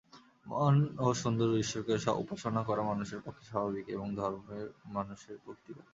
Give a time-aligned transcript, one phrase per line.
[0.45, 1.93] মহান ও সুন্দর ঈশ্বরকে
[2.23, 4.39] উপাসনা করা মানুষের পক্ষে স্বাভাবিক, এবং ধর্ম
[4.93, 5.87] মানুষের প্রকৃতিগত।